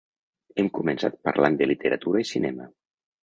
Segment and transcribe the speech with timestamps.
[0.61, 2.69] Hem començat parlant de literatura i cinema.